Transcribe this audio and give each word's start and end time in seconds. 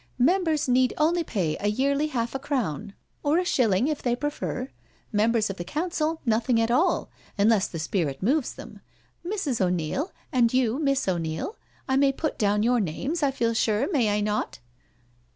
"Members 0.17 0.67
need 0.67 0.95
only 0.97 1.23
pay 1.23 1.57
a 1.59 1.67
yearly 1.67 2.07
half 2.07 2.33
a 2.33 2.39
crown, 2.39 2.95
or 3.21 3.37
a 3.37 3.45
shilling, 3.45 3.87
if 3.87 4.01
they 4.01 4.15
prefer 4.15 4.61
it. 4.61 4.69
Members 5.11 5.51
of 5.51 5.57
the 5.57 5.63
council 5.63 6.21
nothing 6.25 6.59
at 6.59 6.71
all, 6.71 7.11
unless 7.37 7.67
the 7.67 7.77
spirit 7.77 8.23
moves 8.23 8.55
them. 8.55 8.81
Mrs. 9.23 9.61
O'Neil 9.61 10.11
and 10.31 10.51
you. 10.51 10.79
Miss 10.79 11.07
O'Neil, 11.07 11.55
I 11.87 11.97
may 11.97 12.11
put 12.11 12.39
down 12.39 12.63
your 12.63 12.79
names, 12.79 13.21
I 13.21 13.29
feel 13.29 13.53
sure, 13.53 13.91
may 13.91 14.09
I 14.09 14.21
not? 14.21 14.57